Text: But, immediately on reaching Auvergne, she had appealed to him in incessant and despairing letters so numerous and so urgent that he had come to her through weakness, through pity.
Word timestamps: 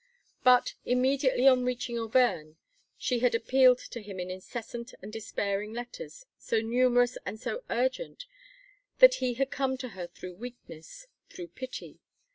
But, 0.43 0.73
immediately 0.83 1.47
on 1.47 1.63
reaching 1.63 1.99
Auvergne, 1.99 2.53
she 2.97 3.19
had 3.19 3.35
appealed 3.35 3.77
to 3.77 4.01
him 4.01 4.19
in 4.19 4.31
incessant 4.31 4.95
and 4.99 5.13
despairing 5.13 5.73
letters 5.73 6.25
so 6.39 6.59
numerous 6.59 7.19
and 7.23 7.39
so 7.39 7.63
urgent 7.69 8.25
that 8.97 9.13
he 9.21 9.35
had 9.35 9.51
come 9.51 9.77
to 9.77 9.89
her 9.89 10.07
through 10.07 10.33
weakness, 10.33 11.05
through 11.29 11.49
pity. 11.49 11.99